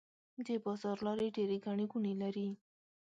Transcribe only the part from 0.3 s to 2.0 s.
د بازار لارې ډيرې ګڼې